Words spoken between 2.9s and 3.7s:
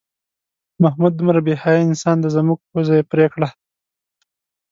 یې پرې کړه.